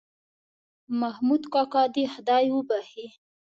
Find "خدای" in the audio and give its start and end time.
2.13-2.45